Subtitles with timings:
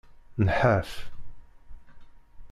[0.45, 0.91] Nḥaf.